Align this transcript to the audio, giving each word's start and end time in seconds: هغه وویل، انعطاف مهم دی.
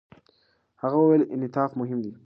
هغه 0.81 0.97
وویل، 0.99 1.23
انعطاف 1.33 1.71
مهم 1.79 1.99
دی. 2.03 2.11